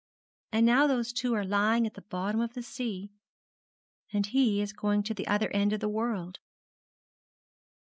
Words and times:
and 0.51 0.65
now 0.65 0.87
those 0.87 1.13
two 1.13 1.35
are 1.35 1.43
lying 1.43 1.85
at 1.85 1.93
the 1.93 2.01
bottom 2.01 2.41
of 2.41 2.55
the 2.55 2.63
sea, 2.63 3.11
and 4.11 4.25
he 4.25 4.59
is 4.59 4.73
going 4.73 5.03
to 5.03 5.13
the 5.13 5.27
other 5.27 5.51
end 5.51 5.73
of 5.73 5.79
the 5.79 5.87
world.' 5.87 6.39